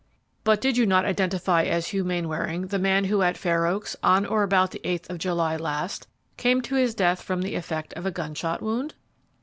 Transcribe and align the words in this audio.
"But 0.43 0.61
did 0.61 0.77
you 0.77 0.87
not 0.87 1.05
identify 1.05 1.61
as 1.61 1.89
Hugh 1.89 2.03
Mainwaring 2.03 2.65
the 2.69 2.79
man 2.79 3.03
who, 3.03 3.21
at 3.21 3.37
Fair 3.37 3.67
Oaks, 3.67 3.95
on 4.01 4.25
or 4.25 4.41
about 4.41 4.71
the 4.71 4.81
eighth 4.83 5.07
of 5.11 5.19
July 5.19 5.55
last, 5.55 6.07
came 6.37 6.59
to 6.63 6.73
his 6.73 6.95
death 6.95 7.21
from 7.21 7.43
the 7.43 7.53
effect 7.53 7.93
of 7.93 8.07
a 8.07 8.11
gunshot 8.11 8.63
wound?" 8.63 8.95